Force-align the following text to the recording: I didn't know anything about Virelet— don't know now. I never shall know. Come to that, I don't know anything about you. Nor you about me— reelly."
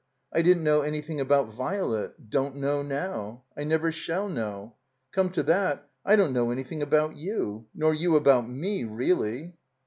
I 0.33 0.41
didn't 0.41 0.63
know 0.63 0.81
anything 0.81 1.21
about 1.21 1.51
Virelet— 1.53 2.27
don't 2.31 2.55
know 2.55 2.81
now. 2.81 3.43
I 3.55 3.63
never 3.63 3.91
shall 3.91 4.27
know. 4.29 4.77
Come 5.11 5.29
to 5.33 5.43
that, 5.43 5.87
I 6.03 6.15
don't 6.15 6.33
know 6.33 6.49
anything 6.49 6.81
about 6.81 7.15
you. 7.17 7.67
Nor 7.75 7.93
you 7.93 8.15
about 8.15 8.49
me— 8.49 8.83
reelly." 8.83 9.53